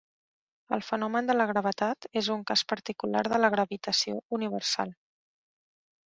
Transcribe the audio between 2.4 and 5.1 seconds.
cas particular de la gravitació universal.